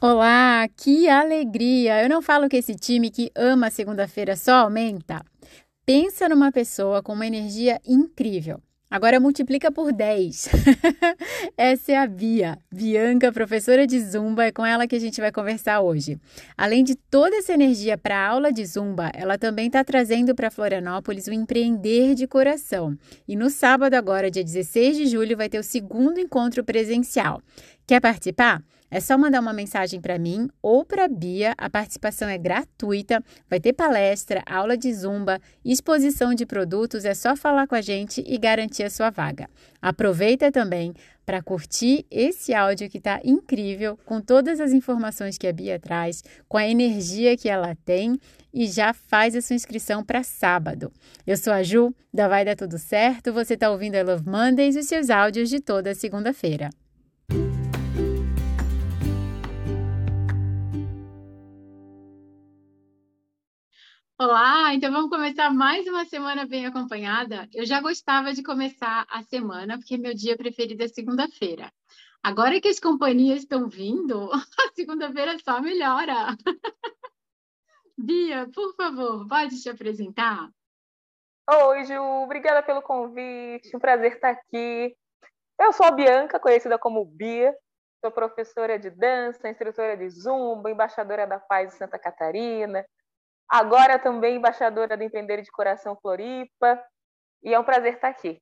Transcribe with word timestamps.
Olá, 0.00 0.68
que 0.76 1.08
alegria! 1.08 2.04
Eu 2.04 2.08
não 2.08 2.22
falo 2.22 2.48
que 2.48 2.56
esse 2.56 2.76
time 2.76 3.10
que 3.10 3.32
ama 3.34 3.68
segunda-feira 3.68 4.36
só 4.36 4.52
aumenta. 4.52 5.24
Pensa 5.84 6.28
numa 6.28 6.52
pessoa 6.52 7.02
com 7.02 7.14
uma 7.14 7.26
energia 7.26 7.80
incrível. 7.84 8.60
Agora 8.88 9.18
multiplica 9.18 9.72
por 9.72 9.92
10. 9.92 10.50
Essa 11.58 11.92
é 11.92 11.96
a 11.96 12.06
Bia, 12.06 12.56
Bianca, 12.72 13.32
professora 13.32 13.88
de 13.88 13.98
Zumba, 13.98 14.44
é 14.44 14.52
com 14.52 14.64
ela 14.64 14.86
que 14.86 14.94
a 14.94 15.00
gente 15.00 15.20
vai 15.20 15.32
conversar 15.32 15.80
hoje. 15.80 16.16
Além 16.56 16.84
de 16.84 16.94
toda 16.94 17.34
essa 17.34 17.52
energia 17.52 17.98
para 17.98 18.16
a 18.16 18.28
aula 18.28 18.52
de 18.52 18.64
Zumba, 18.64 19.10
ela 19.12 19.36
também 19.36 19.66
está 19.66 19.82
trazendo 19.82 20.32
para 20.32 20.48
Florianópolis 20.48 21.26
o 21.26 21.32
empreender 21.32 22.14
de 22.14 22.28
coração. 22.28 22.96
E 23.26 23.34
no 23.34 23.50
sábado, 23.50 23.94
agora, 23.94 24.30
dia 24.30 24.44
16 24.44 24.96
de 24.96 25.06
julho, 25.08 25.36
vai 25.36 25.48
ter 25.48 25.58
o 25.58 25.64
segundo 25.64 26.20
encontro 26.20 26.62
presencial. 26.62 27.42
Quer 27.84 28.00
participar? 28.00 28.62
É 28.90 29.00
só 29.00 29.18
mandar 29.18 29.40
uma 29.40 29.52
mensagem 29.52 30.00
para 30.00 30.18
mim 30.18 30.48
ou 30.62 30.84
para 30.84 31.04
a 31.04 31.08
Bia. 31.08 31.54
A 31.58 31.68
participação 31.68 32.28
é 32.28 32.38
gratuita. 32.38 33.22
Vai 33.48 33.60
ter 33.60 33.72
palestra, 33.72 34.42
aula 34.46 34.76
de 34.76 34.92
zumba, 34.92 35.40
exposição 35.64 36.34
de 36.34 36.46
produtos. 36.46 37.04
É 37.04 37.14
só 37.14 37.36
falar 37.36 37.66
com 37.66 37.74
a 37.74 37.80
gente 37.80 38.24
e 38.26 38.38
garantir 38.38 38.84
a 38.84 38.90
sua 38.90 39.10
vaga. 39.10 39.48
Aproveita 39.80 40.50
também 40.50 40.94
para 41.26 41.42
curtir 41.42 42.06
esse 42.10 42.54
áudio 42.54 42.88
que 42.88 42.96
está 42.96 43.20
incrível, 43.22 43.98
com 44.06 44.18
todas 44.18 44.60
as 44.60 44.72
informações 44.72 45.36
que 45.36 45.46
a 45.46 45.52
Bia 45.52 45.78
traz, 45.78 46.24
com 46.48 46.56
a 46.56 46.66
energia 46.66 47.36
que 47.36 47.50
ela 47.50 47.76
tem 47.84 48.18
e 48.52 48.66
já 48.66 48.94
faz 48.94 49.36
a 49.36 49.42
sua 49.42 49.54
inscrição 49.54 50.02
para 50.02 50.22
sábado. 50.22 50.90
Eu 51.26 51.36
sou 51.36 51.52
a 51.52 51.62
Ju, 51.62 51.94
da 52.12 52.28
Vai 52.28 52.46
Dar 52.46 52.56
Tudo 52.56 52.78
Certo. 52.78 53.30
Você 53.34 53.54
está 53.54 53.70
ouvindo 53.70 53.96
a 53.96 54.02
Love 54.02 54.24
Mondays 54.26 54.74
e 54.74 54.78
os 54.78 54.86
seus 54.86 55.10
áudios 55.10 55.50
de 55.50 55.60
toda 55.60 55.94
segunda-feira. 55.94 56.70
Olá, 64.20 64.74
então 64.74 64.90
vamos 64.90 65.10
começar 65.10 65.48
mais 65.48 65.86
uma 65.86 66.04
semana 66.04 66.44
bem 66.44 66.66
acompanhada. 66.66 67.48
Eu 67.54 67.64
já 67.64 67.80
gostava 67.80 68.32
de 68.32 68.42
começar 68.42 69.06
a 69.08 69.22
semana, 69.22 69.78
porque 69.78 69.96
meu 69.96 70.12
dia 70.12 70.36
preferido 70.36 70.82
é 70.82 70.88
segunda-feira. 70.88 71.72
Agora 72.20 72.60
que 72.60 72.66
as 72.66 72.80
companhias 72.80 73.38
estão 73.38 73.68
vindo, 73.68 74.28
a 74.58 74.74
segunda-feira 74.74 75.38
só 75.38 75.62
melhora. 75.62 76.36
Bia, 77.96 78.48
por 78.52 78.74
favor, 78.74 79.24
pode 79.28 79.62
te 79.62 79.70
apresentar? 79.70 80.50
Oi, 81.48 81.84
Ju, 81.84 82.02
obrigada 82.24 82.60
pelo 82.60 82.82
convite, 82.82 83.76
um 83.76 83.78
prazer 83.78 84.14
estar 84.14 84.30
aqui. 84.30 84.96
Eu 85.60 85.72
sou 85.72 85.86
a 85.86 85.92
Bianca, 85.92 86.40
conhecida 86.40 86.76
como 86.76 87.04
Bia, 87.04 87.56
sou 88.00 88.10
professora 88.10 88.80
de 88.80 88.90
dança, 88.90 89.48
instrutora 89.48 89.96
de 89.96 90.10
zumba, 90.10 90.72
embaixadora 90.72 91.24
da 91.24 91.38
paz 91.38 91.70
de 91.70 91.78
Santa 91.78 92.00
Catarina, 92.00 92.84
agora 93.48 93.98
também 93.98 94.36
embaixadora 94.36 94.96
do 94.96 95.02
Empreender 95.02 95.42
de 95.42 95.50
Coração 95.50 95.96
Floripa, 95.96 96.82
e 97.42 97.54
é 97.54 97.58
um 97.58 97.64
prazer 97.64 97.94
estar 97.94 98.08
aqui. 98.08 98.40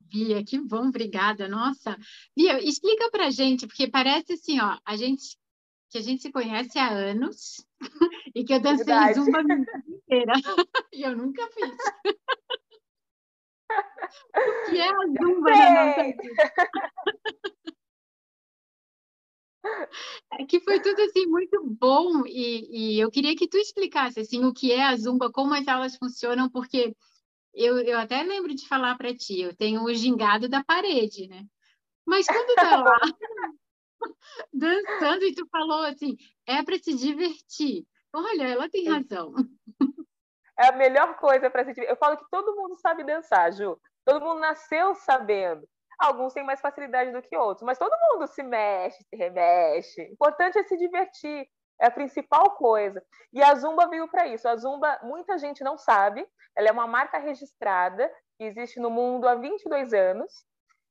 Bia, 0.00 0.44
que 0.44 0.60
bom, 0.60 0.88
obrigada. 0.88 1.48
Nossa, 1.48 1.96
Bia, 2.36 2.62
explica 2.62 3.10
pra 3.10 3.30
gente, 3.30 3.66
porque 3.66 3.88
parece 3.88 4.34
assim, 4.34 4.60
ó, 4.60 4.78
a 4.84 4.96
gente 4.96 5.38
que 5.92 5.98
a 5.98 6.00
gente 6.00 6.22
se 6.22 6.32
conhece 6.32 6.78
há 6.78 6.88
anos 6.90 7.66
e 8.34 8.44
que 8.44 8.54
eu 8.54 8.60
dancei 8.60 8.86
Verdade. 8.86 9.14
zumba 9.14 9.40
a 9.40 9.42
minha 9.42 9.58
vida 9.60 9.82
inteira 9.86 10.32
e 10.90 11.02
eu 11.02 11.14
nunca 11.14 11.46
fiz. 11.52 11.76
o 14.34 14.70
que 14.70 14.80
é 14.80 14.88
a 14.88 15.22
zumba 15.22 15.50
na 15.50 15.86
nossa 15.86 16.02
vida? 16.02 16.52
É 20.32 20.44
que 20.44 20.60
foi 20.60 20.80
tudo 20.80 21.00
assim 21.02 21.26
muito 21.26 21.62
bom 21.64 22.26
e, 22.26 22.96
e, 22.96 23.00
eu 23.00 23.10
queria 23.10 23.36
que 23.36 23.48
tu 23.48 23.56
explicasse 23.56 24.20
assim 24.20 24.44
o 24.44 24.52
que 24.52 24.72
é 24.72 24.82
a 24.82 24.96
zumba, 24.96 25.30
como 25.30 25.54
as 25.54 25.68
aulas 25.68 25.96
funcionam, 25.96 26.50
porque 26.50 26.96
eu, 27.54 27.78
eu 27.78 27.98
até 27.98 28.22
lembro 28.22 28.54
de 28.54 28.66
falar 28.66 28.96
para 28.96 29.14
ti, 29.14 29.40
eu 29.40 29.54
tenho 29.54 29.84
o 29.84 29.94
gingado 29.94 30.48
da 30.48 30.64
parede, 30.64 31.28
né? 31.28 31.44
Mas 32.04 32.26
quando 32.26 32.54
tá 32.54 32.76
lá 32.82 32.98
dançando 34.52 35.24
e 35.24 35.34
tu 35.34 35.46
falou 35.48 35.84
assim, 35.84 36.16
é 36.46 36.62
para 36.62 36.78
se 36.78 36.94
divertir. 36.94 37.86
Olha, 38.12 38.48
ela 38.48 38.68
tem 38.68 38.88
razão. 38.88 39.34
É 40.58 40.68
a 40.68 40.72
melhor 40.72 41.16
coisa 41.16 41.48
para 41.50 41.64
se 41.64 41.72
divertir. 41.72 41.90
Eu 41.90 41.96
falo 41.96 42.16
que 42.16 42.28
todo 42.30 42.56
mundo 42.56 42.74
sabe 42.76 43.04
dançar, 43.04 43.52
Ju. 43.52 43.80
Todo 44.04 44.24
mundo 44.24 44.40
nasceu 44.40 44.94
sabendo. 44.94 45.68
Alguns 46.02 46.32
têm 46.32 46.42
mais 46.42 46.60
facilidade 46.60 47.12
do 47.12 47.22
que 47.22 47.36
outros, 47.36 47.64
mas 47.64 47.78
todo 47.78 47.96
mundo 48.10 48.26
se 48.26 48.42
mexe, 48.42 49.04
se 49.04 49.14
remexe. 49.14 50.02
O 50.02 50.12
importante 50.14 50.58
é 50.58 50.64
se 50.64 50.76
divertir, 50.76 51.46
é 51.80 51.86
a 51.86 51.90
principal 51.92 52.50
coisa. 52.56 53.00
E 53.32 53.40
a 53.40 53.54
Zumba 53.54 53.86
veio 53.88 54.08
para 54.08 54.26
isso. 54.26 54.48
A 54.48 54.56
Zumba, 54.56 54.98
muita 55.04 55.38
gente 55.38 55.62
não 55.62 55.78
sabe, 55.78 56.26
ela 56.56 56.68
é 56.68 56.72
uma 56.72 56.88
marca 56.88 57.18
registrada 57.18 58.12
que 58.36 58.44
existe 58.44 58.80
no 58.80 58.90
mundo 58.90 59.28
há 59.28 59.36
22 59.36 59.94
anos. 59.94 60.44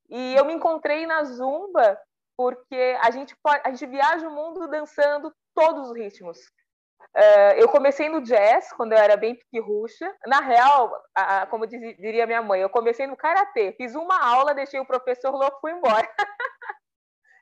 E 0.10 0.34
eu 0.34 0.46
me 0.46 0.54
encontrei 0.54 1.06
na 1.06 1.26
Zumba 1.26 2.00
porque 2.38 2.98
a 3.02 3.12
gente, 3.12 3.36
pode, 3.44 3.62
a 3.66 3.70
gente 3.70 3.86
viaja 3.86 4.28
o 4.30 4.34
mundo 4.34 4.66
dançando 4.70 5.34
todos 5.54 5.90
os 5.90 5.98
ritmos. 5.98 6.40
Uh, 7.16 7.54
eu 7.58 7.68
comecei 7.68 8.08
no 8.08 8.22
jazz 8.22 8.72
quando 8.74 8.94
eu 8.94 8.98
era 8.98 9.18
bem 9.18 9.36
piquirruxa. 9.36 10.16
Na 10.26 10.40
real, 10.40 10.92
como 11.50 11.68
diz, 11.68 11.80
diria 11.98 12.26
minha 12.26 12.42
mãe, 12.42 12.62
eu 12.62 12.70
comecei 12.70 13.06
no 13.06 13.18
karatê. 13.18 13.74
Fiz 13.74 13.96
uma 13.96 14.18
aula, 14.24 14.54
deixei 14.54 14.80
o 14.80 14.86
professor 14.86 15.32
louco 15.32 15.58
e 15.58 15.62
fui 15.62 15.72
embora. 15.72 16.08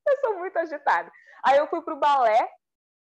eu 0.07 0.17
sou 0.17 0.37
muito 0.39 0.57
agitada. 0.57 1.11
Aí 1.43 1.57
eu 1.57 1.67
fui 1.67 1.81
para 1.81 1.93
o 1.93 1.99
balé, 1.99 2.49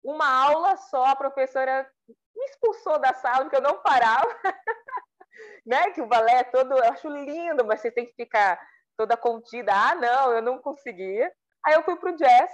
uma 0.04 0.28
aula 0.28 0.76
só, 0.76 1.06
a 1.06 1.16
professora 1.16 1.90
me 2.08 2.44
expulsou 2.46 2.98
da 2.98 3.14
sala 3.14 3.44
porque 3.44 3.56
eu 3.56 3.62
não 3.62 3.82
parava. 3.82 4.28
né? 5.66 5.90
Que 5.90 6.00
o 6.00 6.06
balé 6.06 6.40
é 6.40 6.44
todo, 6.44 6.72
eu 6.76 6.84
acho 6.84 7.08
lindo, 7.08 7.64
mas 7.64 7.80
você 7.80 7.90
tem 7.90 8.06
que 8.06 8.14
ficar 8.14 8.60
toda 8.96 9.16
contida. 9.16 9.72
Ah, 9.74 9.94
não, 9.94 10.32
eu 10.32 10.42
não 10.42 10.58
conseguia. 10.58 11.32
Aí 11.64 11.74
eu 11.74 11.82
fui 11.82 11.96
para 11.96 12.10
o 12.12 12.16
jazz 12.16 12.50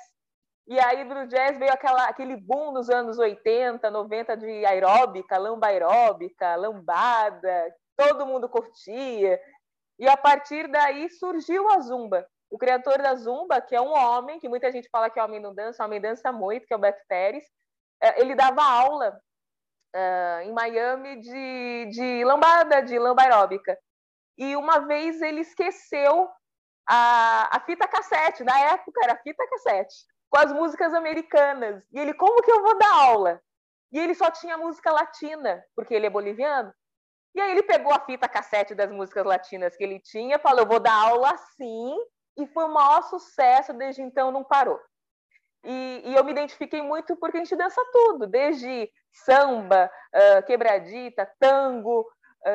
e 0.67 0.81
aí 0.81 1.05
do 1.05 1.27
jazz 1.29 1.57
veio 1.59 1.73
aquela, 1.73 2.07
aquele 2.07 2.37
boom 2.37 2.73
nos 2.73 2.91
anos 2.91 3.19
80, 3.19 3.89
90 3.89 4.37
de 4.37 4.67
aeróbica, 4.67 5.39
lamba 5.39 5.69
aeróbica, 5.69 6.57
lambada, 6.57 7.73
todo 7.97 8.27
mundo 8.27 8.49
curtia. 8.49 9.41
E 9.97 10.09
a 10.09 10.17
partir 10.17 10.67
daí 10.69 11.09
surgiu 11.09 11.71
a 11.71 11.79
zumba. 11.79 12.27
O 12.51 12.59
criador 12.59 12.99
da 12.99 13.15
zumba, 13.15 13.61
que 13.61 13.77
é 13.77 13.81
um 13.81 13.93
homem, 13.93 14.41
que 14.41 14.49
muita 14.49 14.73
gente 14.73 14.89
fala 14.91 15.09
que 15.09 15.21
homem 15.21 15.41
não 15.41 15.55
dança, 15.55 15.85
homem 15.85 16.01
dança 16.01 16.33
muito, 16.33 16.67
que 16.67 16.75
é 16.75 16.77
o 16.77 16.81
Beto 16.81 17.03
Pérez, 17.09 17.45
é, 18.03 18.21
ele 18.21 18.35
dava 18.35 18.63
aula 18.63 19.21
uh, 19.95 20.41
em 20.43 20.53
Miami 20.53 21.21
de, 21.21 21.87
de 21.93 22.25
lambada, 22.25 22.83
de 22.83 22.99
lamba 22.99 23.23
aeróbica. 23.23 23.79
E 24.37 24.57
uma 24.57 24.81
vez 24.81 25.23
ele 25.23 25.43
esqueceu 25.43 26.29
a, 26.89 27.57
a 27.57 27.61
fita 27.61 27.87
cassete, 27.87 28.43
na 28.43 28.59
época 28.59 29.01
era 29.05 29.17
fita 29.17 29.47
cassete 29.49 29.95
com 30.31 30.39
as 30.39 30.53
músicas 30.53 30.93
americanas. 30.95 31.83
E 31.93 31.99
ele, 31.99 32.15
como 32.15 32.43
que 32.43 32.51
eu 32.51 32.63
vou 32.63 32.79
dar 32.79 32.93
aula? 32.93 33.41
E 33.93 33.99
ele 33.99 34.15
só 34.15 34.31
tinha 34.31 34.59
música 34.59 34.93
latina, 34.93 35.65
porque 35.75 35.95
ele 35.95 36.07
é 36.07 36.11
boliviano. 36.11 36.73
E 37.35 37.41
aí 37.41 37.53
ele 37.53 37.63
pegou 37.63 37.93
a 37.93 38.01
fita 38.01 38.29
cassete 38.29 38.75
das 38.75 38.91
músicas 38.91 39.25
latinas 39.25 39.77
que 39.77 39.85
ele 39.85 40.01
tinha, 40.01 40.39
falou, 40.39 40.61
eu 40.61 40.67
vou 40.67 40.81
dar 40.81 40.95
aula 40.95 41.33
assim, 41.33 41.97
e 42.37 42.47
foi 42.47 42.65
o 42.65 42.73
maior 42.73 43.03
sucesso, 43.03 43.73
desde 43.73 44.03
então 44.03 44.31
não 44.33 44.43
parou. 44.43 44.81
E, 45.63 46.03
e 46.05 46.15
eu 46.15 46.25
me 46.25 46.31
identifiquei 46.31 46.81
muito 46.81 47.17
porque 47.17 47.37
a 47.37 47.41
gente 47.41 47.57
dança 47.57 47.83
tudo, 47.93 48.27
desde 48.27 48.91
samba, 49.13 49.91
uh, 50.15 50.47
quebradita, 50.47 51.31
tango, 51.39 52.07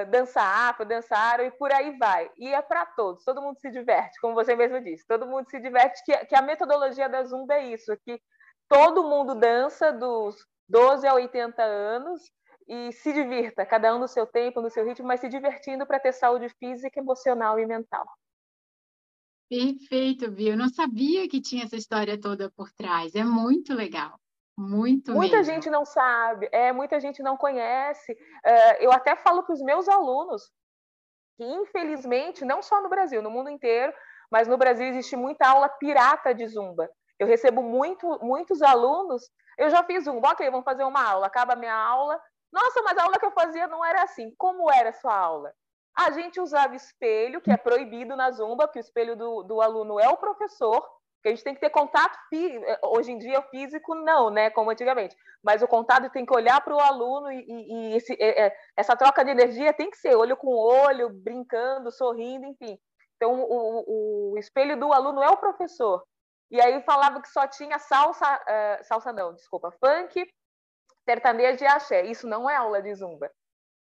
dança 0.06 0.42
afro, 0.42 0.86
dança 0.86 1.16
árabe 1.16 1.50
e 1.50 1.58
por 1.58 1.72
aí 1.72 1.98
vai. 1.98 2.30
E 2.38 2.48
é 2.54 2.62
para 2.62 2.86
todos, 2.86 3.24
todo 3.24 3.42
mundo 3.42 3.60
se 3.60 3.70
diverte, 3.72 4.20
como 4.22 4.34
você 4.34 4.56
mesmo 4.56 4.82
disse, 4.82 5.06
todo 5.08 5.28
mundo 5.28 5.50
se 5.50 5.60
diverte, 5.60 6.04
que, 6.06 6.16
que 6.26 6.36
a 6.36 6.42
metodologia 6.42 7.10
da 7.10 7.24
Zumba 7.24 7.56
é 7.56 7.74
isso, 7.74 7.96
que 8.06 8.22
todo 8.70 9.04
mundo 9.04 9.36
dança 9.36 9.92
dos 9.92 10.36
12 10.70 11.06
a 11.06 11.14
80 11.14 11.62
anos 11.62 12.22
e 12.68 12.92
se 12.94 13.12
divirta, 13.12 13.66
cada 13.66 13.94
um 13.94 14.00
no 14.00 14.08
seu 14.08 14.26
tempo, 14.26 14.62
no 14.62 14.70
seu 14.70 14.86
ritmo, 14.86 15.06
mas 15.06 15.20
se 15.20 15.28
divertindo 15.28 15.86
para 15.86 16.00
ter 16.00 16.14
saúde 16.14 16.48
física, 16.58 17.00
emocional 17.00 17.60
e 17.60 17.66
mental. 17.66 18.06
Perfeito, 19.50 20.32
Bia. 20.32 20.54
Eu 20.54 20.58
não 20.58 20.70
sabia 20.70 21.28
que 21.28 21.42
tinha 21.42 21.66
essa 21.66 21.76
história 21.76 22.18
toda 22.18 22.50
por 22.50 22.72
trás. 22.72 23.14
É 23.16 23.24
muito 23.26 23.74
legal. 23.74 24.18
Muito 24.58 25.14
Muita 25.14 25.38
mesmo. 25.38 25.54
gente 25.54 25.70
não 25.70 25.86
sabe, 25.86 26.48
é, 26.52 26.72
muita 26.72 27.00
gente 27.00 27.24
não 27.24 27.38
conhece. 27.38 28.16
É, 28.44 28.86
eu 28.86 28.92
até 28.92 29.16
falo 29.16 29.44
para 29.44 29.54
os 29.54 29.62
meus 29.62 29.88
alunos 29.88 30.52
que, 31.38 31.44
infelizmente, 31.44 32.46
não 32.46 32.62
só 32.62 32.82
no 32.82 32.90
Brasil, 32.90 33.22
no 33.22 33.32
mundo 33.32 33.50
inteiro, 33.50 33.94
mas 34.32 34.48
no 34.48 34.58
Brasil 34.58 34.88
existe 34.88 35.16
muita 35.16 35.48
aula 35.48 35.68
pirata 35.68 36.34
de 36.34 36.48
zumba. 36.48 36.90
Eu 37.20 37.28
recebo 37.28 37.62
muito, 37.62 38.20
muitos 38.22 38.62
alunos. 38.62 39.30
Eu 39.58 39.70
já 39.70 39.84
fiz 39.84 40.06
zumba, 40.06 40.30
ok, 40.30 40.50
vamos 40.50 40.66
fazer 40.66 40.84
uma 40.84 41.04
aula. 41.04 41.28
Acaba 41.28 41.54
a 41.54 41.56
minha 41.56 41.76
aula. 41.76 42.20
Nossa, 42.52 42.82
mas 42.82 42.98
a 42.98 43.04
aula 43.04 43.20
que 43.20 43.26
eu 43.26 43.32
fazia 43.32 43.68
não 43.68 43.84
era 43.84 44.04
assim. 44.04 44.34
Como 44.38 44.72
era 44.72 44.90
a 44.90 44.94
sua 44.94 45.16
aula? 45.16 45.54
A 45.98 46.12
gente 46.12 46.40
usava 46.40 46.76
espelho, 46.76 47.42
que 47.42 47.52
é 47.52 47.58
proibido 47.58 48.16
na 48.16 48.32
zumba, 48.32 48.68
que 48.68 48.80
o 48.80 48.82
espelho 48.82 49.16
do, 49.16 49.44
do 49.44 49.62
aluno 49.62 50.00
é 50.00 50.08
o 50.10 50.18
professor. 50.18 50.88
Porque 51.22 51.30
a 51.30 51.36
gente 51.36 51.44
tem 51.44 51.54
que 51.54 51.62
ter 51.62 51.70
contato 51.70 52.18
eh, 52.34 52.80
hoje 52.84 53.12
em 53.12 53.20
dia 53.20 53.40
físico 53.44 53.94
não, 53.94 54.32
né, 54.32 54.50
como 54.50 54.72
antigamente. 54.72 55.16
Mas 55.44 55.62
o 55.62 55.68
contato 55.68 56.10
tem 56.10 56.26
que 56.26 56.34
olhar 56.34 56.60
para 56.62 56.76
o 56.76 56.80
aluno 56.80 57.32
e, 57.32 57.46
e 57.48 57.96
esse, 57.96 58.18
é, 58.20 58.52
essa 58.76 58.96
troca 58.96 59.24
de 59.24 59.30
energia 59.30 59.72
tem 59.72 59.92
que 59.92 59.98
ser 59.98 60.16
olho 60.16 60.36
com 60.36 60.48
olho, 60.48 61.10
brincando, 61.10 61.92
sorrindo, 61.92 62.48
enfim. 62.48 62.76
Então 63.18 63.40
o, 63.40 64.32
o 64.34 64.38
espelho 64.40 64.80
do 64.80 64.92
aluno 64.92 65.22
é 65.22 65.30
o 65.30 65.38
professor. 65.38 66.04
E 66.50 66.60
aí 66.60 66.82
falava 66.82 67.22
que 67.22 67.30
só 67.30 67.48
tinha 67.48 67.78
salsa, 67.78 68.26
uh, 68.36 68.84
salsa 68.84 69.14
não, 69.14 69.36
desculpa, 69.36 69.72
funk, 69.72 70.28
sertanejo 71.08 71.64
e 71.64 71.68
axé. 71.68 72.04
Isso 72.04 72.28
não 72.28 72.50
é 72.50 72.56
aula 72.56 72.82
de 72.82 72.96
zumba. 72.96 73.32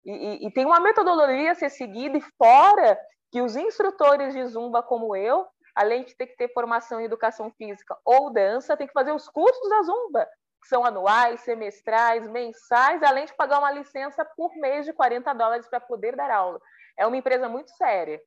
E, 0.03 0.11
e, 0.11 0.47
e, 0.47 0.51
tem 0.51 0.65
uma 0.65 0.79
metodologia 0.79 1.51
a 1.51 1.55
ser 1.55 1.69
seguida 1.69 2.17
e 2.17 2.21
fora 2.37 2.99
que 3.31 3.41
os 3.41 3.55
instrutores 3.55 4.33
de 4.33 4.43
zumba 4.47 4.81
como 4.81 5.15
eu 5.15 5.45
além 5.79 6.03
de 6.03 6.13
ter 6.13 6.27
que 6.27 6.35
ter 6.35 6.51
formação 6.51 6.99
em 6.99 7.05
educação 7.05 7.49
física 7.51 7.97
ou 8.03 8.33
dança, 8.33 8.75
tem 8.75 8.85
que 8.85 8.91
fazer 8.91 9.13
os 9.13 9.29
cursos 9.29 9.69
da 9.69 9.81
Zumba, 9.83 10.27
que 10.61 10.67
são 10.67 10.83
anuais, 10.83 11.39
semestrais, 11.39 12.29
mensais, 12.29 13.01
além 13.01 13.23
de 13.23 13.33
pagar 13.33 13.59
uma 13.59 13.71
licença 13.71 14.25
por 14.35 14.53
mês 14.57 14.85
de 14.85 14.91
40 14.91 15.31
dólares 15.31 15.69
para 15.69 15.79
poder 15.79 16.17
dar 16.17 16.29
aula. 16.31 16.59
É 16.97 17.07
uma 17.07 17.15
empresa 17.15 17.47
muito 17.47 17.71
séria 17.77 18.21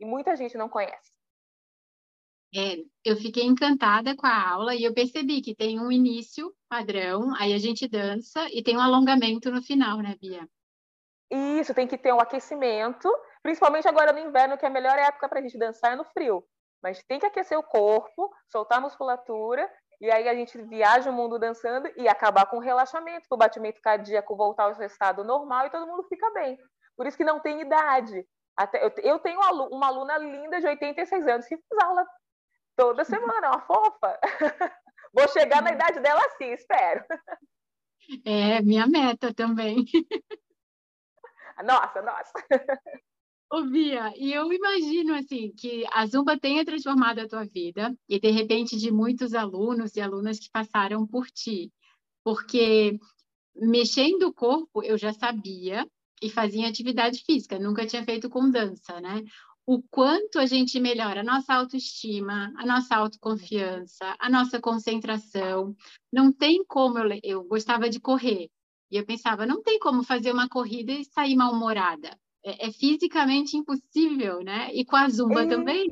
e 0.00 0.06
muita 0.06 0.34
gente 0.34 0.56
não 0.56 0.66
conhece. 0.66 1.12
É, 2.56 2.76
eu 3.04 3.16
fiquei 3.16 3.44
encantada 3.44 4.16
com 4.16 4.26
a 4.26 4.50
aula 4.52 4.74
e 4.74 4.84
eu 4.84 4.94
percebi 4.94 5.42
que 5.42 5.54
tem 5.54 5.78
um 5.78 5.92
início 5.92 6.54
padrão, 6.70 7.34
aí 7.38 7.52
a 7.52 7.58
gente 7.58 7.86
dança 7.86 8.48
e 8.50 8.62
tem 8.62 8.78
um 8.78 8.80
alongamento 8.80 9.50
no 9.50 9.60
final, 9.60 9.98
né, 9.98 10.16
Bia? 10.18 10.48
Isso, 11.30 11.74
tem 11.74 11.86
que 11.86 11.98
ter 11.98 12.14
um 12.14 12.20
aquecimento, 12.20 13.10
principalmente 13.42 13.86
agora 13.86 14.10
no 14.10 14.20
inverno, 14.20 14.56
que 14.56 14.64
é 14.64 14.68
a 14.68 14.72
melhor 14.72 14.98
época 14.98 15.28
para 15.28 15.40
a 15.40 15.42
gente 15.42 15.58
dançar 15.58 15.92
é 15.92 15.96
no 15.96 16.04
frio 16.04 16.42
mas 16.84 17.02
tem 17.04 17.18
que 17.18 17.24
aquecer 17.24 17.58
o 17.58 17.62
corpo, 17.62 18.30
soltar 18.52 18.76
a 18.76 18.80
musculatura, 18.82 19.66
e 20.02 20.10
aí 20.10 20.28
a 20.28 20.34
gente 20.34 20.60
viaja 20.64 21.08
o 21.08 21.14
mundo 21.14 21.38
dançando 21.38 21.90
e 21.96 22.06
acabar 22.06 22.44
com 22.44 22.58
o 22.58 22.60
relaxamento, 22.60 23.26
com 23.26 23.36
o 23.36 23.38
batimento 23.38 23.80
cardíaco 23.80 24.36
voltar 24.36 24.64
ao 24.64 24.74
seu 24.74 24.84
estado 24.84 25.24
normal 25.24 25.66
e 25.66 25.70
todo 25.70 25.86
mundo 25.86 26.02
fica 26.10 26.30
bem. 26.34 26.58
Por 26.94 27.06
isso 27.06 27.16
que 27.16 27.24
não 27.24 27.40
tem 27.40 27.62
idade. 27.62 28.22
Até, 28.54 28.84
eu, 28.84 28.92
eu 28.98 29.18
tenho 29.18 29.40
uma 29.72 29.86
aluna 29.86 30.18
linda 30.18 30.60
de 30.60 30.66
86 30.66 31.26
anos 31.26 31.46
que 31.46 31.56
faz 31.56 31.84
aula 31.88 32.06
toda 32.76 33.02
semana, 33.06 33.48
uma 33.48 33.60
fofa. 33.60 34.20
Vou 35.14 35.26
chegar 35.28 35.62
na 35.62 35.72
idade 35.72 36.00
dela 36.00 36.20
assim, 36.26 36.52
espero. 36.52 37.02
É, 38.26 38.60
minha 38.60 38.86
meta 38.86 39.32
também. 39.32 39.86
Nossa, 41.64 42.02
nossa. 42.02 42.32
Ô, 43.56 43.62
Bia, 43.62 44.12
e 44.16 44.32
eu 44.32 44.52
imagino 44.52 45.14
assim 45.14 45.52
que 45.56 45.84
a 45.92 46.04
Zumba 46.06 46.36
tenha 46.36 46.64
transformado 46.64 47.20
a 47.20 47.28
tua 47.28 47.44
vida 47.44 47.96
e 48.08 48.18
de 48.18 48.28
repente 48.32 48.76
de 48.76 48.90
muitos 48.90 49.32
alunos 49.32 49.94
e 49.94 50.00
alunas 50.00 50.40
que 50.40 50.50
passaram 50.50 51.06
por 51.06 51.30
ti, 51.30 51.72
porque 52.24 52.98
mexendo 53.54 54.24
o 54.24 54.34
corpo 54.34 54.82
eu 54.82 54.98
já 54.98 55.12
sabia 55.12 55.86
e 56.20 56.28
fazia 56.28 56.66
atividade 56.66 57.22
física, 57.24 57.56
nunca 57.56 57.86
tinha 57.86 58.04
feito 58.04 58.28
com 58.28 58.50
dança, 58.50 59.00
né? 59.00 59.22
O 59.64 59.80
quanto 59.88 60.40
a 60.40 60.46
gente 60.46 60.80
melhora 60.80 61.20
a 61.20 61.24
nossa 61.24 61.54
autoestima, 61.54 62.52
a 62.56 62.66
nossa 62.66 62.96
autoconfiança, 62.96 64.16
a 64.18 64.28
nossa 64.28 64.60
concentração. 64.60 65.76
Não 66.12 66.32
tem 66.32 66.64
como 66.64 66.98
eu, 66.98 67.20
eu 67.22 67.44
gostava 67.44 67.88
de 67.88 68.00
correr 68.00 68.48
e 68.90 68.96
eu 68.96 69.06
pensava, 69.06 69.46
não 69.46 69.62
tem 69.62 69.78
como 69.78 70.02
fazer 70.02 70.32
uma 70.32 70.48
corrida 70.48 70.90
e 70.90 71.04
sair 71.04 71.36
mal-humorada 71.36 72.18
é, 72.44 72.68
é, 72.68 72.72
fisicamente 72.72 73.56
impossível, 73.56 74.42
né? 74.42 74.68
E 74.72 74.84
com 74.84 74.96
a 74.96 75.08
zumba 75.08 75.46
também. 75.48 75.88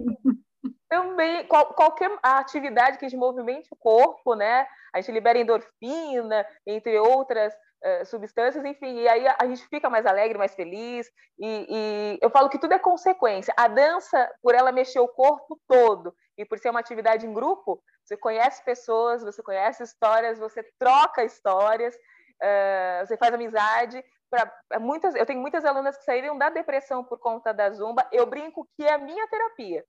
Também, 0.88 1.46
qual, 1.46 1.72
qualquer 1.72 2.10
atividade 2.22 2.98
que 2.98 3.16
movimente 3.16 3.68
o 3.72 3.76
corpo, 3.76 4.34
né? 4.34 4.66
A 4.92 5.00
gente 5.00 5.12
libera 5.12 5.38
endorfina, 5.38 6.46
entre 6.66 6.98
outras 6.98 7.54
uh, 7.54 8.04
substâncias, 8.04 8.62
enfim, 8.62 9.00
e 9.00 9.08
aí 9.08 9.26
a 9.26 9.46
gente 9.46 9.66
fica 9.68 9.88
mais 9.88 10.04
alegre, 10.04 10.36
mais 10.36 10.54
feliz. 10.54 11.10
E, 11.38 11.66
e, 11.68 12.18
eu 12.20 12.28
falo 12.28 12.50
que 12.50 12.58
tudo 12.58 12.74
é 12.74 12.78
consequência. 12.78 13.54
A 13.56 13.68
dança, 13.68 14.30
por 14.42 14.54
ela 14.54 14.70
mexer 14.70 15.00
o 15.00 15.08
corpo 15.08 15.58
todo 15.66 16.14
e 16.36 16.44
por 16.44 16.58
ser 16.58 16.68
uma 16.68 16.80
atividade 16.80 17.26
em 17.26 17.32
grupo, 17.32 17.82
você 18.04 18.16
conhece 18.16 18.62
pessoas, 18.62 19.22
você 19.22 19.42
conhece 19.42 19.82
histórias, 19.82 20.38
você 20.38 20.62
troca 20.78 21.24
histórias, 21.24 21.96
uh, 22.42 23.06
você 23.06 23.16
faz 23.16 23.32
amizade, 23.32 24.04
para 24.30 24.80
muitas, 24.80 25.14
eu 25.14 25.26
tenho 25.26 25.40
muitas 25.40 25.64
alunas 25.64 25.96
que 25.96 26.04
saíram 26.04 26.38
da 26.38 26.48
depressão 26.48 27.04
por 27.04 27.18
conta 27.18 27.52
da 27.52 27.70
zumba. 27.70 28.08
Eu 28.10 28.26
brinco 28.26 28.66
que 28.74 28.84
é 28.84 28.94
a 28.94 28.98
minha 28.98 29.28
terapia. 29.28 29.84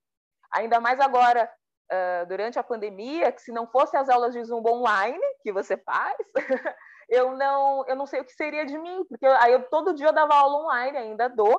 Ainda 0.52 0.78
mais 0.80 1.00
agora, 1.00 1.50
uh, 1.90 2.26
durante 2.26 2.58
a 2.58 2.62
pandemia, 2.62 3.32
que 3.32 3.40
se 3.40 3.52
não 3.52 3.66
fosse 3.66 3.96
as 3.96 4.08
aulas 4.08 4.34
de 4.34 4.44
zumba 4.44 4.70
online 4.70 5.18
que 5.42 5.50
você 5.50 5.76
faz, 5.78 6.16
eu 7.08 7.32
não, 7.32 7.84
eu 7.86 7.96
não 7.96 8.06
sei 8.06 8.20
o 8.20 8.24
que 8.24 8.32
seria 8.32 8.66
de 8.66 8.78
mim, 8.78 9.04
porque 9.08 9.26
aí 9.26 9.52
eu, 9.52 9.68
todo 9.68 9.94
dia 9.94 10.08
eu 10.08 10.12
dava 10.12 10.34
aula 10.34 10.64
online, 10.64 10.96
ainda 10.98 11.28
dou, 11.28 11.58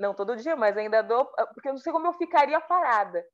não 0.00 0.14
todo 0.14 0.36
dia, 0.36 0.56
mas 0.56 0.76
ainda 0.76 1.02
dou, 1.02 1.26
porque 1.54 1.68
eu 1.68 1.72
não 1.72 1.78
sei 1.78 1.92
como 1.92 2.06
eu 2.06 2.12
ficaria 2.14 2.60
parada. 2.60 3.24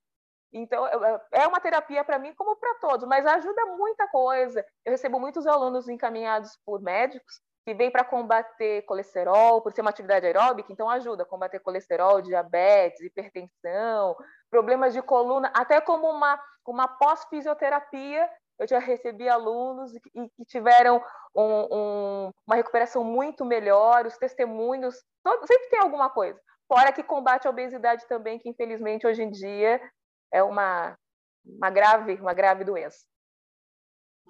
Então, 0.52 0.86
é 1.32 1.46
uma 1.46 1.60
terapia 1.60 2.04
para 2.04 2.18
mim 2.18 2.34
como 2.34 2.56
para 2.56 2.74
todos, 2.74 3.08
mas 3.08 3.24
ajuda 3.24 3.66
muita 3.76 4.06
coisa. 4.08 4.64
Eu 4.84 4.92
recebo 4.92 5.18
muitos 5.18 5.46
alunos 5.46 5.88
encaminhados 5.88 6.58
por 6.64 6.82
médicos 6.82 7.40
que 7.64 7.74
vem 7.74 7.90
para 7.90 8.04
combater 8.04 8.82
colesterol, 8.82 9.62
por 9.62 9.72
ser 9.72 9.80
uma 9.80 9.90
atividade 9.90 10.26
aeróbica, 10.26 10.72
então 10.72 10.90
ajuda 10.90 11.22
a 11.22 11.26
combater 11.26 11.60
colesterol, 11.60 12.20
diabetes, 12.20 13.00
hipertensão, 13.00 14.16
problemas 14.50 14.92
de 14.92 15.00
coluna, 15.00 15.50
até 15.54 15.80
como 15.80 16.08
uma, 16.10 16.38
uma 16.66 16.88
pós-fisioterapia. 16.88 18.28
Eu 18.58 18.66
já 18.66 18.78
recebi 18.78 19.28
alunos 19.28 19.94
e 19.94 20.00
que 20.00 20.44
tiveram 20.46 21.02
um, 21.34 21.76
um, 21.76 22.30
uma 22.46 22.56
recuperação 22.56 23.02
muito 23.02 23.44
melhor, 23.44 24.06
os 24.06 24.18
testemunhos, 24.18 25.02
todo, 25.22 25.46
sempre 25.46 25.68
tem 25.68 25.80
alguma 25.80 26.10
coisa. 26.10 26.38
Fora 26.68 26.92
que 26.92 27.02
combate 27.02 27.46
a 27.46 27.50
obesidade 27.50 28.06
também, 28.06 28.38
que 28.38 28.48
infelizmente 28.48 29.06
hoje 29.06 29.22
em 29.22 29.30
dia 29.30 29.80
é 30.32 30.42
uma, 30.42 30.96
uma 31.44 31.70
grave, 31.70 32.14
uma 32.14 32.34
grave 32.34 32.64
doença. 32.64 33.04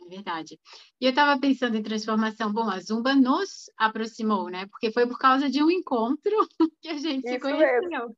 É 0.04 0.08
verdade. 0.08 0.58
E 1.00 1.06
eu 1.06 1.10
estava 1.10 1.38
pensando 1.40 1.76
em 1.76 1.82
transformação. 1.82 2.52
Bom, 2.52 2.68
a 2.68 2.80
Zumba 2.80 3.14
nos 3.14 3.70
aproximou, 3.76 4.50
né? 4.50 4.66
Porque 4.70 4.90
foi 4.90 5.06
por 5.06 5.18
causa 5.18 5.48
de 5.48 5.62
um 5.62 5.70
encontro 5.70 6.32
que 6.82 6.88
a 6.88 6.94
gente 6.94 7.24
Isso 7.24 7.34
se 7.34 7.40
conheceu. 7.40 8.16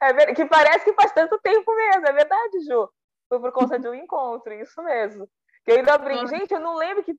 É. 0.00 0.34
Que 0.34 0.46
parece 0.46 0.84
que 0.84 0.94
faz 0.94 1.12
tanto 1.12 1.38
tempo 1.40 1.74
mesmo, 1.74 2.06
é 2.06 2.12
verdade, 2.12 2.60
Ju. 2.60 2.88
Foi 3.28 3.40
por 3.40 3.52
conta 3.52 3.78
de 3.78 3.88
um 3.88 3.94
encontro, 3.94 4.54
isso 4.54 4.82
mesmo. 4.82 5.28
Que 5.64 5.72
eu 5.72 5.76
ainda 5.76 5.98
brinco, 5.98 6.26
gente, 6.28 6.54
eu 6.54 6.60
não 6.60 6.76
lembro 6.76 7.04
que. 7.04 7.14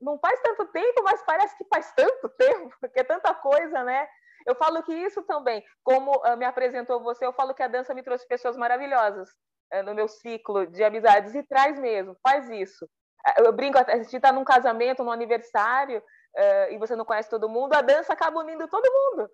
Não 0.00 0.18
faz 0.18 0.40
tanto 0.40 0.66
tempo, 0.68 1.02
mas 1.02 1.22
parece 1.22 1.56
que 1.58 1.64
faz 1.64 1.92
tanto 1.92 2.28
tempo, 2.30 2.74
porque 2.80 3.00
é 3.00 3.04
tanta 3.04 3.34
coisa, 3.34 3.84
né? 3.84 4.08
Eu 4.46 4.54
falo 4.54 4.82
que 4.82 4.92
isso 4.92 5.22
também, 5.22 5.62
como 5.82 6.12
uh, 6.12 6.36
me 6.36 6.44
apresentou 6.44 7.02
você, 7.02 7.24
eu 7.24 7.32
falo 7.32 7.54
que 7.54 7.62
a 7.62 7.68
dança 7.68 7.94
me 7.94 8.02
trouxe 8.02 8.26
pessoas 8.26 8.56
maravilhosas. 8.56 9.28
Eh, 9.72 9.82
no 9.82 9.94
meu 9.94 10.06
ciclo 10.06 10.66
de 10.66 10.84
amizades 10.84 11.34
e 11.34 11.42
traz 11.42 11.78
mesmo, 11.80 12.14
faz 12.22 12.48
isso. 12.50 12.86
Eh, 13.26 13.46
eu 13.46 13.52
brinco, 13.52 13.78
a 13.78 13.96
gente 13.96 14.14
está 14.14 14.30
num 14.30 14.44
casamento, 14.44 15.02
num 15.02 15.10
aniversário, 15.10 15.98
uh, 15.98 16.72
e 16.72 16.78
você 16.78 16.94
não 16.94 17.06
conhece 17.06 17.30
todo 17.30 17.48
mundo, 17.48 17.72
a 17.72 17.80
dança 17.80 18.12
acaba 18.12 18.38
unindo 18.40 18.68
todo 18.68 18.92
mundo. 18.92 19.30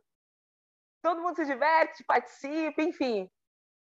Todo 1.03 1.21
mundo 1.21 1.35
se 1.35 1.45
diverte, 1.45 2.05
participa, 2.05 2.83
enfim. 2.83 3.29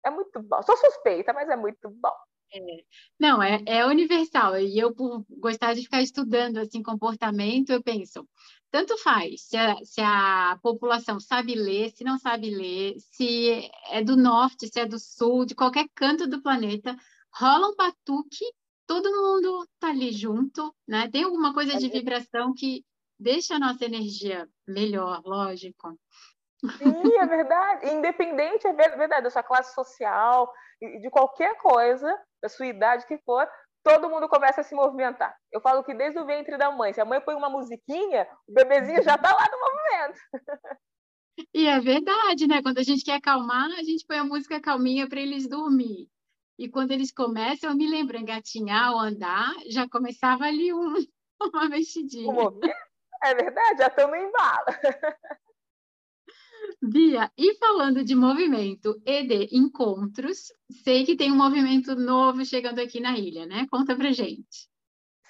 É 0.04 0.10
muito 0.10 0.42
bom. 0.42 0.60
Sou 0.62 0.76
suspeita, 0.76 1.32
mas 1.32 1.48
é 1.48 1.56
muito 1.56 1.88
bom. 1.88 2.16
É. 2.52 2.84
Não, 3.18 3.40
é, 3.40 3.62
é 3.66 3.86
universal. 3.86 4.58
E 4.58 4.76
eu, 4.76 4.92
por 4.92 5.24
gostar 5.28 5.74
de 5.74 5.82
ficar 5.82 6.02
estudando 6.02 6.58
assim 6.58 6.82
comportamento, 6.82 7.70
eu 7.70 7.82
penso, 7.82 8.28
tanto 8.70 8.96
faz 8.98 9.42
se 9.42 9.56
a, 9.56 9.76
se 9.84 10.00
a, 10.00 10.58
população 10.62 11.18
sabe 11.18 11.54
ler, 11.54 11.90
se 11.90 12.04
não 12.04 12.18
sabe 12.18 12.50
ler, 12.50 12.94
se 12.98 13.70
é 13.90 14.02
do 14.02 14.16
norte, 14.16 14.68
se 14.68 14.80
é 14.80 14.86
do 14.86 14.98
sul, 14.98 15.44
de 15.44 15.54
qualquer 15.54 15.86
canto 15.94 16.26
do 16.26 16.42
planeta, 16.42 16.96
rola 17.34 17.68
um 17.68 17.76
batuque, 17.76 18.44
todo 18.86 19.10
mundo 19.10 19.66
tá 19.78 19.88
ali 19.88 20.12
junto, 20.12 20.74
né? 20.86 21.08
Tem 21.10 21.24
alguma 21.24 21.52
coisa 21.52 21.76
de 21.76 21.88
vibração 21.88 22.52
que 22.54 22.84
deixa 23.18 23.54
a 23.54 23.58
nossa 23.58 23.84
energia 23.84 24.48
melhor, 24.66 25.22
lógico. 25.24 25.96
Sim, 26.78 27.18
é 27.18 27.26
verdade. 27.26 27.90
Independente, 27.90 28.66
é 28.66 28.72
verdade, 28.72 29.24
da 29.24 29.30
sua 29.30 29.42
classe 29.42 29.74
social, 29.74 30.52
de 30.80 31.10
qualquer 31.10 31.56
coisa, 31.58 32.16
da 32.42 32.48
sua 32.48 32.66
idade 32.66 33.06
que 33.06 33.18
for, 33.18 33.46
todo 33.82 34.08
mundo 34.08 34.28
começa 34.28 34.60
a 34.60 34.64
se 34.64 34.74
movimentar. 34.74 35.36
Eu 35.50 35.60
falo 35.60 35.82
que 35.82 35.94
desde 35.94 36.18
o 36.18 36.26
ventre 36.26 36.56
da 36.56 36.70
mãe, 36.70 36.92
se 36.92 37.00
a 37.00 37.04
mãe 37.04 37.20
põe 37.20 37.34
uma 37.34 37.50
musiquinha, 37.50 38.26
o 38.48 38.52
bebezinho 38.52 39.02
já 39.02 39.14
está 39.14 39.32
lá 39.32 39.46
no 39.50 39.58
movimento. 39.58 40.20
E 41.54 41.66
é 41.66 41.80
verdade, 41.80 42.46
né? 42.46 42.60
Quando 42.60 42.78
a 42.78 42.82
gente 42.82 43.02
quer 43.02 43.14
acalmar, 43.14 43.70
a 43.70 43.82
gente 43.82 44.04
põe 44.06 44.18
a 44.18 44.24
música 44.24 44.60
calminha 44.60 45.08
para 45.08 45.20
eles 45.20 45.48
dormir. 45.48 46.06
E 46.58 46.68
quando 46.68 46.90
eles 46.90 47.10
começam, 47.10 47.70
eu 47.70 47.76
me 47.76 47.88
lembro, 47.88 48.18
engatinhar 48.18 48.92
ou 48.92 48.98
andar, 48.98 49.50
já 49.70 49.88
começava 49.88 50.44
ali 50.44 50.70
um, 50.74 50.94
uma 51.40 51.68
mexidinha. 51.70 52.30
É 53.22 53.34
verdade, 53.34 53.78
já 53.78 53.86
estamos 53.86 54.18
em 54.18 54.30
bala. 54.30 54.66
Bia, 56.82 57.30
e 57.36 57.54
falando 57.58 58.02
de 58.02 58.14
movimento 58.14 59.00
e 59.04 59.22
de 59.22 59.54
encontros, 59.54 60.50
sei 60.82 61.04
que 61.04 61.14
tem 61.14 61.30
um 61.30 61.36
movimento 61.36 61.94
novo 61.94 62.42
chegando 62.44 62.80
aqui 62.80 63.00
na 63.00 63.18
ilha, 63.18 63.44
né? 63.44 63.66
Conta 63.70 63.94
pra 63.94 64.12
gente. 64.12 64.70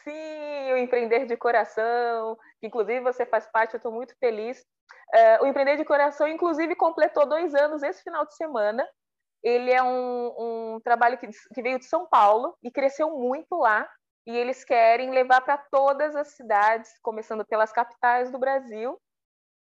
Sim, 0.05 0.73
o 0.73 0.77
Empreender 0.77 1.27
de 1.27 1.37
Coração, 1.37 2.39
inclusive 2.63 3.01
você 3.01 3.27
faz 3.27 3.47
parte, 3.49 3.75
eu 3.75 3.79
estou 3.79 3.93
muito 3.93 4.15
feliz. 4.19 4.65
Uh, 5.13 5.45
o 5.45 5.47
Empreender 5.47 5.77
de 5.77 5.85
Coração, 5.85 6.29
inclusive, 6.29 6.77
completou 6.77 7.27
dois 7.27 7.53
anos 7.55 7.83
esse 7.83 8.03
final 8.03 8.25
de 8.25 8.35
semana. 8.37 8.89
Ele 9.43 9.73
é 9.73 9.83
um, 9.83 10.75
um 10.75 10.81
trabalho 10.81 11.19
que, 11.19 11.27
que 11.27 11.63
veio 11.63 11.79
de 11.79 11.85
São 11.85 12.07
Paulo 12.07 12.57
e 12.63 12.71
cresceu 12.71 13.11
muito 13.11 13.57
lá. 13.57 13.89
E 14.27 14.37
eles 14.37 14.65
querem 14.65 15.11
levar 15.11 15.41
para 15.41 15.59
todas 15.59 16.15
as 16.15 16.29
cidades, 16.37 16.91
começando 17.03 17.45
pelas 17.45 17.73
capitais 17.73 18.31
do 18.31 18.39
Brasil, 18.39 19.01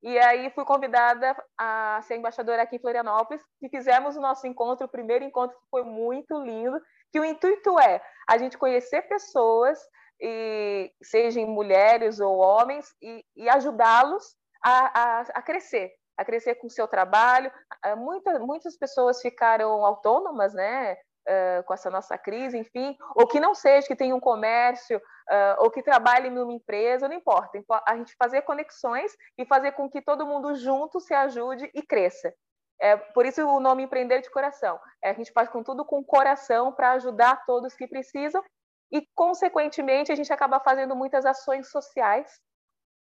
e 0.01 0.17
aí 0.17 0.49
fui 0.51 0.63
convidada 0.63 1.35
a 1.57 1.99
ser 2.03 2.15
embaixadora 2.15 2.61
aqui 2.61 2.77
em 2.77 2.79
Florianópolis 2.79 3.43
e 3.61 3.69
fizemos 3.69 4.15
o 4.15 4.21
nosso 4.21 4.47
encontro, 4.47 4.85
o 4.85 4.89
primeiro 4.89 5.25
encontro 5.25 5.57
que 5.57 5.69
foi 5.69 5.83
muito 5.83 6.41
lindo, 6.41 6.79
que 7.11 7.19
o 7.19 7.25
intuito 7.25 7.77
é 7.79 8.01
a 8.27 8.37
gente 8.37 8.57
conhecer 8.57 9.01
pessoas, 9.03 9.79
e, 10.21 10.91
sejam 11.01 11.47
mulheres 11.47 12.19
ou 12.19 12.37
homens, 12.37 12.93
e, 13.01 13.23
e 13.35 13.49
ajudá-los 13.49 14.35
a, 14.63 14.99
a, 14.99 15.21
a, 15.21 15.41
crescer, 15.41 15.91
a 16.17 16.25
crescer 16.25 16.55
com 16.55 16.67
o 16.67 16.71
seu 16.71 16.87
trabalho. 16.87 17.51
Muita, 17.97 18.39
muitas 18.39 18.77
pessoas 18.77 19.21
ficaram 19.21 19.85
autônomas, 19.85 20.53
né? 20.53 20.97
Uh, 21.27 21.63
com 21.63 21.73
essa 21.73 21.91
nossa 21.91 22.17
crise, 22.17 22.57
enfim, 22.57 22.97
ou 23.13 23.27
que 23.27 23.39
não 23.39 23.53
seja, 23.53 23.85
que 23.85 23.95
tenha 23.95 24.15
um 24.15 24.19
comércio, 24.19 24.97
uh, 24.97 25.55
ou 25.59 25.69
que 25.69 25.83
trabalhe 25.83 26.29
numa 26.29 26.53
empresa, 26.53 27.07
não 27.07 27.15
importa. 27.15 27.61
A 27.85 27.95
gente 27.95 28.15
fazer 28.15 28.41
conexões 28.41 29.15
e 29.37 29.45
fazer 29.45 29.73
com 29.73 29.87
que 29.87 30.01
todo 30.01 30.25
mundo 30.25 30.55
junto 30.55 30.99
se 30.99 31.13
ajude 31.13 31.69
e 31.75 31.83
cresça. 31.83 32.33
É, 32.81 32.95
por 32.95 33.25
isso 33.25 33.45
o 33.45 33.59
nome 33.59 33.83
Empreender 33.83 34.21
de 34.21 34.31
Coração. 34.31 34.79
É, 35.03 35.09
a 35.09 35.13
gente 35.13 35.31
faz 35.31 35.49
com 35.49 35.61
tudo 35.61 35.85
com 35.85 36.03
coração 36.03 36.71
para 36.71 36.91
ajudar 36.93 37.45
todos 37.45 37.75
que 37.75 37.87
precisam 37.87 38.43
e, 38.91 39.05
consequentemente, 39.13 40.11
a 40.11 40.15
gente 40.15 40.31
acaba 40.31 40.59
fazendo 40.59 40.95
muitas 40.95 41.25
ações 41.25 41.69
sociais 41.69 42.39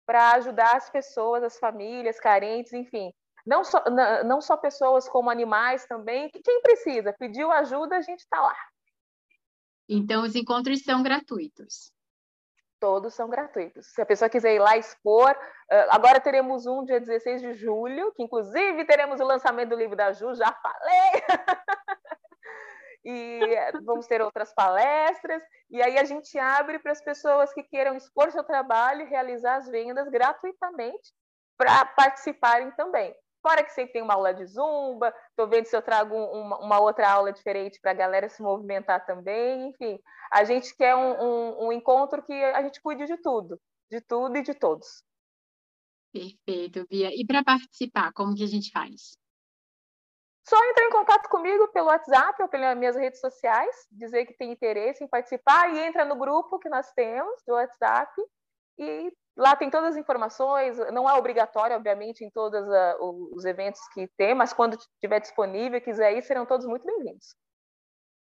para 0.05 0.31
ajudar 0.31 0.75
as 0.75 0.89
pessoas, 0.89 1.43
as 1.43 1.59
famílias 1.59 2.19
carentes, 2.19 2.73
enfim. 2.73 3.13
Não 3.47 3.63
só, 3.63 3.83
não 4.25 4.41
só 4.41 4.57
pessoas 4.57 5.07
como 5.07 5.29
animais 5.29 5.85
também. 5.85 6.29
Quem 6.29 6.61
precisa, 6.61 7.13
pediu 7.13 7.51
ajuda, 7.51 7.95
a 7.95 8.01
gente 8.01 8.19
está 8.19 8.41
lá. 8.41 8.55
Então, 9.89 10.23
os 10.23 10.35
encontros 10.35 10.83
são 10.83 11.01
gratuitos 11.01 11.91
todos 12.79 13.13
são 13.13 13.29
gratuitos. 13.29 13.87
Se 13.87 14.01
a 14.01 14.05
pessoa 14.05 14.29
quiser 14.29 14.55
ir 14.55 14.59
lá 14.59 14.77
expor, 14.77 15.35
agora 15.89 16.19
teremos 16.19 16.65
um 16.65 16.83
dia 16.83 16.99
16 16.99 17.41
de 17.41 17.53
julho, 17.53 18.11
que 18.13 18.23
inclusive 18.23 18.85
teremos 18.85 19.19
o 19.19 19.25
lançamento 19.25 19.69
do 19.69 19.75
livro 19.75 19.95
da 19.95 20.11
Ju, 20.11 20.33
já 20.35 20.51
falei. 20.51 21.23
e 23.03 23.39
vamos 23.83 24.07
ter 24.07 24.21
outras 24.21 24.53
palestras, 24.53 25.41
e 25.69 25.81
aí 25.81 25.97
a 25.97 26.03
gente 26.03 26.37
abre 26.37 26.79
para 26.79 26.91
as 26.91 27.01
pessoas 27.01 27.53
que 27.53 27.63
queiram 27.63 27.95
expor 27.95 28.31
seu 28.31 28.43
trabalho 28.43 29.01
e 29.01 29.09
realizar 29.09 29.55
as 29.55 29.67
vendas 29.67 30.09
gratuitamente 30.09 31.13
para 31.57 31.85
participarem 31.85 32.71
também. 32.71 33.15
Fora 33.41 33.63
que 33.63 33.71
sempre 33.71 33.93
tem 33.93 34.01
uma 34.01 34.15
aula 34.15 34.33
de 34.33 34.45
zumba, 34.45 35.13
estou 35.29 35.47
vendo 35.47 35.65
se 35.65 35.75
eu 35.75 35.81
trago 35.81 36.15
uma, 36.15 36.57
uma 36.59 36.79
outra 36.79 37.09
aula 37.09 37.31
diferente 37.31 37.79
para 37.79 37.91
a 37.91 37.93
galera 37.93 38.29
se 38.29 38.41
movimentar 38.41 39.05
também, 39.05 39.69
enfim. 39.69 39.99
A 40.31 40.43
gente 40.43 40.75
quer 40.75 40.95
um, 40.95 41.21
um, 41.21 41.67
um 41.67 41.71
encontro 41.71 42.23
que 42.23 42.33
a 42.33 42.61
gente 42.63 42.81
cuide 42.81 43.05
de 43.05 43.17
tudo, 43.17 43.59
de 43.89 44.01
tudo 44.01 44.37
e 44.37 44.41
de 44.41 44.53
todos. 44.53 45.03
Perfeito, 46.11 46.85
Bia. 46.89 47.09
E 47.13 47.25
para 47.25 47.43
participar, 47.43 48.11
como 48.13 48.35
que 48.35 48.43
a 48.43 48.47
gente 48.47 48.71
faz? 48.71 49.17
Só 50.47 50.55
entrar 50.69 50.85
em 50.85 50.91
contato 50.91 51.27
comigo 51.29 51.67
pelo 51.73 51.87
WhatsApp 51.87 52.41
ou 52.41 52.47
pelas 52.47 52.77
minhas 52.77 52.95
redes 52.95 53.19
sociais, 53.19 53.85
dizer 53.91 54.25
que 54.25 54.37
tem 54.37 54.51
interesse 54.51 55.03
em 55.03 55.07
participar 55.07 55.73
e 55.73 55.79
entra 55.79 56.05
no 56.05 56.15
grupo 56.15 56.57
que 56.57 56.69
nós 56.69 56.89
temos 56.93 57.43
do 57.45 57.53
WhatsApp 57.53 58.13
e 58.77 59.11
Lá 59.37 59.55
tem 59.55 59.69
todas 59.69 59.91
as 59.91 59.97
informações, 59.97 60.77
não 60.91 61.07
é 61.07 61.13
obrigatório, 61.13 61.75
obviamente, 61.75 62.25
em 62.25 62.29
todos 62.29 62.59
uh, 62.59 63.35
os 63.35 63.45
eventos 63.45 63.79
que 63.93 64.07
tem, 64.17 64.33
mas 64.33 64.51
quando 64.51 64.75
estiver 64.75 65.19
disponível, 65.19 65.79
quiser 65.79 66.17
ir, 66.17 66.23
serão 66.23 66.43
todos 66.43 66.65
muito 66.65 66.83
bem-vindos. 66.83 67.35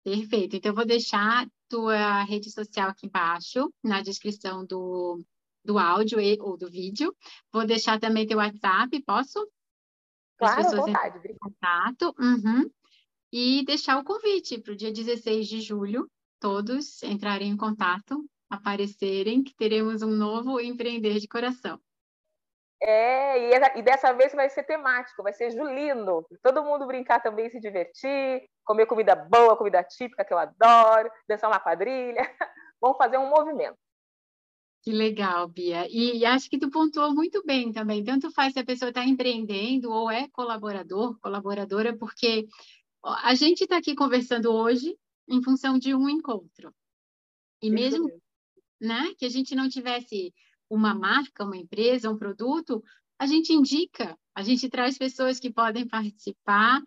Perfeito. 0.02 0.56
Então, 0.56 0.72
eu 0.72 0.74
vou 0.74 0.84
deixar 0.84 1.46
tua 1.68 2.24
rede 2.24 2.50
social 2.50 2.90
aqui 2.90 3.06
embaixo, 3.06 3.72
na 3.80 4.02
descrição 4.02 4.66
do, 4.66 5.24
do 5.64 5.78
áudio 5.78 6.20
e, 6.20 6.36
ou 6.40 6.56
do 6.56 6.68
vídeo. 6.68 7.14
Vou 7.52 7.64
deixar 7.64 8.00
também 8.00 8.26
teu 8.26 8.38
WhatsApp, 8.38 9.00
posso? 9.04 9.48
Claro, 10.36 10.60
As 10.62 10.66
pessoas 10.66 10.86
vontade. 10.86 11.28
Em 11.28 11.38
contato. 11.38 12.14
Uhum. 12.18 12.68
E 13.32 13.64
deixar 13.64 13.98
o 13.98 14.04
convite 14.04 14.58
para 14.58 14.72
o 14.72 14.76
dia 14.76 14.92
16 14.92 15.46
de 15.46 15.60
julho, 15.60 16.10
todos 16.40 17.04
entrarem 17.04 17.50
em 17.50 17.56
contato 17.56 18.20
aparecerem, 18.54 19.42
que 19.42 19.54
teremos 19.54 20.02
um 20.02 20.10
novo 20.10 20.60
empreender 20.60 21.18
de 21.18 21.28
coração. 21.28 21.78
É, 22.86 23.78
e, 23.78 23.82
dessa 23.82 24.12
vez 24.12 24.34
vai 24.34 24.50
ser 24.50 24.64
temático, 24.64 25.22
vai 25.22 25.32
ser 25.32 25.50
julino. 25.50 26.26
Todo 26.42 26.62
mundo 26.62 26.86
brincar 26.86 27.22
também, 27.22 27.48
se 27.48 27.58
divertir, 27.58 28.46
comer 28.62 28.86
comida 28.86 29.14
boa, 29.14 29.56
comida 29.56 29.82
típica 29.82 30.24
que 30.24 30.34
eu 30.34 30.38
adoro, 30.38 31.10
dançar 31.26 31.50
uma 31.50 31.60
quadrilha. 31.60 32.14
Vamos 32.80 32.98
fazer 32.98 33.16
um 33.16 33.30
movimento. 33.30 33.78
Que 34.82 34.92
legal, 34.92 35.48
Bia. 35.48 35.88
E, 35.88 36.18
e, 36.18 36.26
acho 36.26 36.50
que 36.50 36.58
tu 36.58 36.70
pontuou 36.70 37.14
muito 37.14 37.42
bem 37.42 37.72
também. 37.72 38.04
Tanto 38.04 38.30
faz 38.30 38.52
se 38.52 38.58
a 38.58 38.64
pessoa 38.64 38.90
está 38.90 39.02
empreendendo 39.02 39.90
ou 39.90 40.10
é 40.10 40.28
colaborador, 40.28 41.18
colaboradora, 41.20 41.96
porque 41.96 42.46
a 43.02 43.34
gente 43.34 43.62
está 43.64 43.78
aqui 43.78 43.94
conversando 43.94 44.52
hoje 44.52 44.94
em 45.26 45.42
função 45.42 45.78
de 45.78 45.94
um 45.94 46.06
encontro. 46.06 46.70
E 47.62 47.70
mesmo 47.70 48.10
né? 48.84 49.12
Que 49.18 49.26
a 49.26 49.28
gente 49.28 49.54
não 49.54 49.68
tivesse 49.68 50.32
uma 50.70 50.94
marca, 50.94 51.44
uma 51.44 51.56
empresa, 51.56 52.10
um 52.10 52.18
produto, 52.18 52.82
a 53.18 53.26
gente 53.26 53.52
indica, 53.52 54.16
a 54.34 54.42
gente 54.42 54.68
traz 54.68 54.98
pessoas 54.98 55.38
que 55.38 55.52
podem 55.52 55.86
participar, 55.86 56.82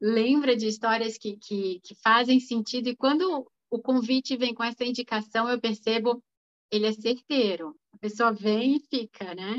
lembra 0.00 0.56
de 0.56 0.66
histórias 0.66 1.18
que, 1.18 1.36
que, 1.36 1.80
que 1.82 1.94
fazem 2.02 2.38
sentido, 2.38 2.88
e 2.88 2.96
quando 2.96 3.46
o 3.70 3.82
convite 3.82 4.36
vem 4.36 4.54
com 4.54 4.62
essa 4.62 4.84
indicação, 4.84 5.48
eu 5.48 5.60
percebo 5.60 6.22
ele 6.70 6.86
é 6.86 6.92
certeiro. 6.92 7.74
A 7.92 7.98
pessoa 7.98 8.32
vem 8.32 8.76
e 8.76 8.80
fica, 8.80 9.34
né? 9.34 9.54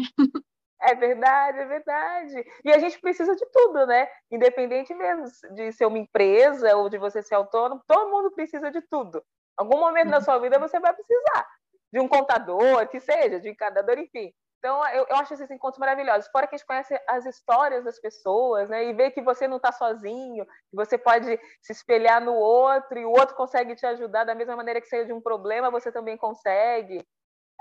É 0.82 0.94
verdade, 0.94 1.60
é 1.60 1.66
verdade. 1.66 2.46
E 2.64 2.72
a 2.72 2.78
gente 2.80 3.00
precisa 3.00 3.36
de 3.36 3.46
tudo, 3.52 3.88
né? 3.88 4.08
Independente 4.30 4.94
mesmo 4.94 5.26
de 5.56 5.72
ser 5.72 5.86
uma 5.86 5.98
empresa 5.98 6.76
ou 6.76 6.90
de 6.90 6.98
você 6.98 7.24
ser 7.24 7.36
autônomo, 7.36 7.82
todo 7.88 8.12
mundo 8.12 8.32
precisa 8.32 8.70
de 8.70 8.82
tudo. 8.82 9.24
Algum 9.58 9.80
momento 9.80 10.10
na 10.10 10.22
sua 10.22 10.38
vida 10.38 10.60
você 10.60 10.80
vai 10.80 10.94
precisar 10.94 11.48
de 11.96 12.02
um 12.02 12.10
contador, 12.10 12.86
que 12.90 13.00
seja, 13.00 13.40
de 13.40 13.48
um 13.48 13.54
encadador, 13.54 13.98
enfim. 13.98 14.34
Então, 14.60 14.86
eu, 14.90 15.06
eu, 15.10 15.16
acho 15.16 15.34
esses 15.34 15.50
encontros 15.50 15.80
maravilhosos. 15.80 16.30
Fora 16.30 16.46
que 16.46 16.54
a 16.54 16.58
gente 16.58 16.68
conhece 16.68 16.94
as 17.08 17.26
histórias 17.26 17.86
das 17.86 18.02
pessoas, 18.02 18.70
né? 18.70 18.90
E 18.90 18.94
ver 18.94 19.12
que 19.12 19.22
você 19.22 19.48
não 19.48 19.56
está 19.56 19.72
sozinho, 19.72 20.46
que 20.46 20.76
você 20.76 20.98
pode 20.98 21.40
se 21.62 21.72
espelhar 21.72 22.20
no 22.20 22.34
outro 22.34 23.00
e 23.00 23.06
o 23.06 23.12
outro 23.12 23.34
consegue 23.34 23.78
te 23.78 23.86
ajudar 23.86 24.26
da 24.26 24.36
mesma 24.36 24.58
maneira 24.58 24.82
que 24.82 24.90
seja 24.90 25.06
de 25.06 25.14
um 25.14 25.22
problema, 25.22 25.72
você 25.72 25.90
também 25.90 26.18
consegue. 26.18 27.02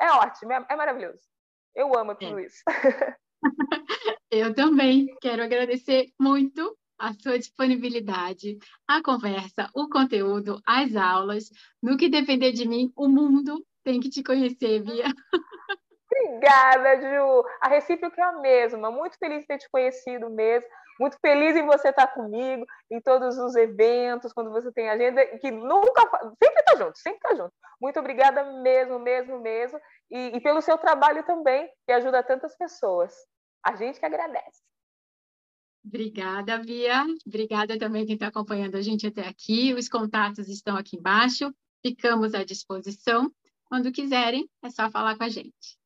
É 0.00 0.10
ótimo, 0.10 0.52
é, 0.52 0.66
é 0.68 0.74
maravilhoso. 0.74 1.22
Eu 1.72 1.96
amo 1.96 2.16
tudo 2.16 2.40
é. 2.40 2.46
isso. 2.46 2.60
eu 4.32 4.52
também 4.52 5.14
quero 5.20 5.44
agradecer 5.44 6.06
muito 6.18 6.76
a 6.98 7.12
sua 7.12 7.38
disponibilidade, 7.38 8.58
a 8.88 9.00
conversa, 9.00 9.70
o 9.76 9.88
conteúdo, 9.88 10.60
as 10.66 10.96
aulas. 10.96 11.50
No 11.80 11.96
que 11.96 12.08
depender 12.08 12.50
de 12.50 12.66
mim, 12.66 12.92
o 12.96 13.06
mundo 13.06 13.64
tem 13.84 14.00
que 14.00 14.08
te 14.08 14.22
conhecer, 14.22 14.82
Bia. 14.82 15.06
Obrigada, 16.10 17.00
Ju. 17.00 17.44
A 17.60 17.68
recíproca 17.68 18.20
é 18.20 18.24
a 18.24 18.32
mesma. 18.40 18.90
Muito 18.90 19.18
feliz 19.18 19.40
de 19.40 19.46
ter 19.46 19.58
te 19.58 19.68
conhecido 19.70 20.30
mesmo. 20.30 20.68
Muito 20.98 21.18
feliz 21.20 21.56
em 21.56 21.66
você 21.66 21.88
estar 21.88 22.06
comigo 22.08 22.64
em 22.90 23.00
todos 23.00 23.36
os 23.36 23.56
eventos, 23.56 24.32
quando 24.32 24.50
você 24.50 24.70
tem 24.72 24.88
agenda, 24.88 25.26
que 25.38 25.50
nunca. 25.50 26.02
Sempre 26.42 26.60
está 26.60 26.76
junto, 26.76 26.98
sempre 26.98 27.18
está 27.18 27.34
junto. 27.34 27.52
Muito 27.80 27.98
obrigada 27.98 28.44
mesmo, 28.60 28.98
mesmo, 28.98 29.40
mesmo. 29.40 29.78
E, 30.10 30.36
e 30.36 30.40
pelo 30.40 30.62
seu 30.62 30.78
trabalho 30.78 31.24
também, 31.24 31.68
que 31.86 31.92
ajuda 31.92 32.22
tantas 32.22 32.56
pessoas. 32.56 33.12
A 33.64 33.74
gente 33.74 33.98
que 33.98 34.06
agradece. 34.06 34.62
Obrigada, 35.84 36.58
Bia. 36.58 37.04
Obrigada 37.26 37.78
também 37.78 38.06
quem 38.06 38.14
está 38.14 38.28
acompanhando 38.28 38.76
a 38.76 38.82
gente 38.82 39.06
até 39.06 39.26
aqui. 39.26 39.74
Os 39.74 39.88
contatos 39.88 40.48
estão 40.48 40.76
aqui 40.76 40.96
embaixo. 40.96 41.52
Ficamos 41.84 42.34
à 42.34 42.44
disposição. 42.44 43.30
Quando 43.74 43.90
quiserem, 43.90 44.48
é 44.62 44.70
só 44.70 44.88
falar 44.88 45.18
com 45.18 45.24
a 45.24 45.28
gente. 45.28 45.76